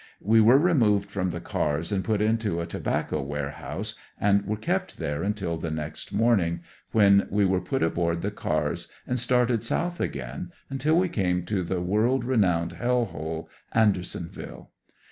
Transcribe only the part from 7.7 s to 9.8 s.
aboard the cars and started